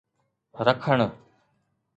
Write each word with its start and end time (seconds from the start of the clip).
رکڻ 0.65 0.99